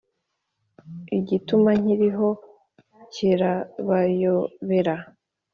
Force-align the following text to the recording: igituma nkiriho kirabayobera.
igituma 1.17 1.69
nkiriho 1.81 2.29
kirabayobera. 3.13 4.95